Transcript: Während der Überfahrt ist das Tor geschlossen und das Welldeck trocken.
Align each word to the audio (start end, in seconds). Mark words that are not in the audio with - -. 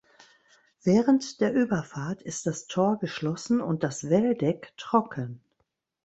Während 0.81 1.41
der 1.41 1.53
Überfahrt 1.53 2.23
ist 2.23 2.47
das 2.47 2.65
Tor 2.65 2.97
geschlossen 2.97 3.61
und 3.61 3.83
das 3.83 4.09
Welldeck 4.09 4.73
trocken. 4.75 5.43